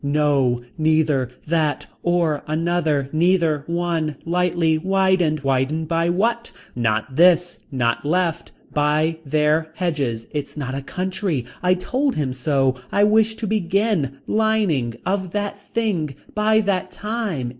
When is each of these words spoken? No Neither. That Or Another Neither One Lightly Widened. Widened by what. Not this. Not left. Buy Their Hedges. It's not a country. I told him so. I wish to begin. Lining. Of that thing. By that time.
No 0.03 0.63
Neither. 0.79 1.29
That 1.45 1.85
Or 2.01 2.41
Another 2.47 3.07
Neither 3.11 3.65
One 3.67 4.15
Lightly 4.25 4.79
Widened. 4.79 5.41
Widened 5.41 5.87
by 5.89 6.09
what. 6.09 6.51
Not 6.75 7.15
this. 7.17 7.59
Not 7.71 8.03
left. 8.03 8.51
Buy 8.73 9.19
Their 9.27 9.69
Hedges. 9.75 10.25
It's 10.31 10.57
not 10.57 10.73
a 10.73 10.81
country. 10.81 11.45
I 11.61 11.75
told 11.75 12.15
him 12.15 12.33
so. 12.33 12.77
I 12.91 13.03
wish 13.03 13.35
to 13.35 13.45
begin. 13.45 14.17
Lining. 14.25 14.95
Of 15.05 15.33
that 15.33 15.59
thing. 15.71 16.15
By 16.33 16.61
that 16.61 16.89
time. 16.89 17.49